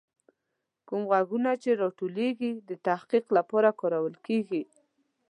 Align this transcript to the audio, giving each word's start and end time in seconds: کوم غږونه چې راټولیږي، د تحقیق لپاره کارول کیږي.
کوم 0.87 1.01
غږونه 1.11 1.51
چې 1.63 1.69
راټولیږي، 1.81 2.51
د 2.69 2.71
تحقیق 2.87 3.25
لپاره 3.37 3.69
کارول 3.79 4.15
کیږي. 4.25 4.63